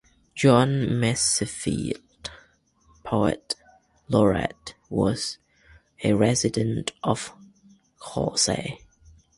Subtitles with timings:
[0.33, 2.31] John Masefield,
[3.03, 3.53] poet
[4.07, 5.37] laureate, was
[6.03, 7.31] a resident of
[7.99, 8.79] Cholsey.